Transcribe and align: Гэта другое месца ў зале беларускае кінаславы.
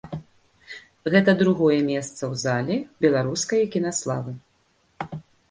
Гэта 1.15 1.31
другое 1.41 1.77
месца 1.91 2.21
ў 2.31 2.41
зале 2.45 2.77
беларускае 3.07 3.61
кінаславы. 3.77 4.35